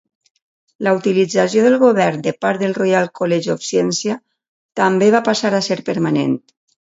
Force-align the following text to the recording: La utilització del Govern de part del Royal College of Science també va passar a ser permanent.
La 0.85 0.93
utilització 0.99 1.65
del 1.65 1.75
Govern 1.83 2.23
de 2.29 2.33
part 2.45 2.63
del 2.63 2.73
Royal 2.79 3.05
College 3.19 3.53
of 3.55 3.67
Science 3.67 4.17
també 4.83 5.11
va 5.17 5.23
passar 5.31 5.55
a 5.59 5.63
ser 5.69 5.81
permanent. 5.91 6.37